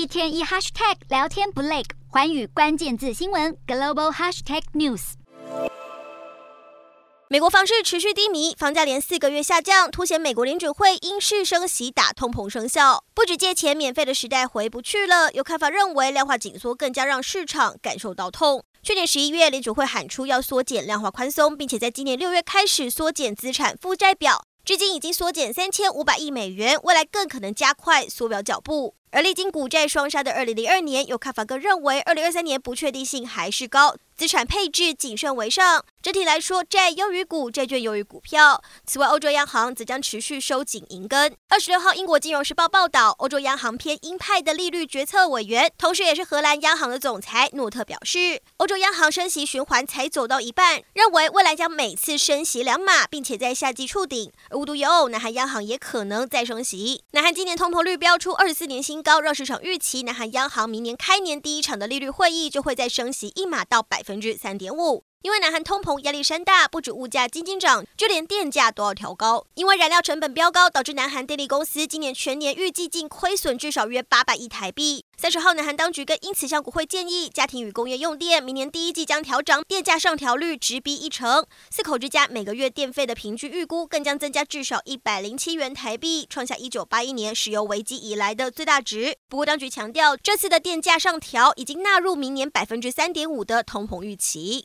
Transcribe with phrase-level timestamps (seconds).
[0.00, 5.12] 一天一 hashtag 聊天不累，寰宇关键字新闻 global hashtag news。
[7.28, 13.04] 美国房市持续低迷，房价连四个月下降，凸显美国联准会因势升息打通膨生效。
[13.12, 18.64] 不止借钱免费的时代回不去了，有看法认为量化紧缩更加让市场感受到痛。
[18.82, 28.94] 去年十一月，联储会喊出要缩减量化宽松，并且在今年六月开始缩减资产负债表，至今已经缩减三千五百亿美元，未来更可能加快缩表脚步。
[29.12, 33.96] 而历经股债双杀的二零零二年，有看法哥认为二零二三年不确定性还是高。
[34.20, 38.62] 资产配置谨慎为上，整体来说，债优于股，债券优于股票。
[38.84, 41.34] 此外，欧洲央行则将持续收紧银根。
[41.48, 54.30] 二十六号，英国金融时报报道，欧洲央行偏鹰派的利率决策委员，同时也是荷兰央行的总裁诺特表示，欧洲央行升息循环才走到一半，认为未来将每次升息两码，并且在夏季触顶。
[54.50, 57.02] 而无独有偶，南韩央行也可能再升息。
[57.12, 64.09] 南韩今年通膨率飙出二十四年新高，让市场预期南韩央行明年开年第一场的利率会议就会再升息一码到百分。
[64.10, 69.44] 分之三点五，因为南韩通膨压力山大，不止物价斤斤涨，就连电价都要调高。
[69.52, 75.04] 因为燃料成本飙高，导致南韩电力公司今年全年预计净亏损至少约八百亿台币。
[75.18, 81.44] 三十号，南韩当局更因此向国会建议，家庭与工业用电明年第一季将调涨电价上调率直逼一成。
[81.70, 89.14] 四口之家每个月电费的平均预估更将增加至少一百零七元台币，创下一九八一年石油危机以来的最大值。
[89.28, 94.58] 不过，当局强调，这次的电价上调已经纳入明年百分之三点五的通膨预期。